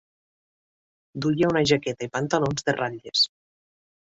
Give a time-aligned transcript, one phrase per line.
[1.25, 3.27] Duia una jaqueta i pantalons de ratlles.